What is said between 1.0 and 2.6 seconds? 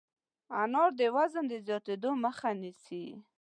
وزن زیاتېدو مخه